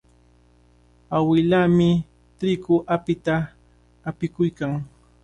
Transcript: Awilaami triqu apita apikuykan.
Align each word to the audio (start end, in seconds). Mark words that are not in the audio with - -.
Awilaami 1.17 1.89
triqu 2.37 2.75
apita 2.95 3.35
apikuykan. 4.09 4.71